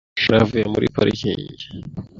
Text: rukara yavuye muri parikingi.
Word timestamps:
rukara 0.17 0.37
yavuye 0.41 0.63
muri 0.73 0.87
parikingi. 0.95 1.65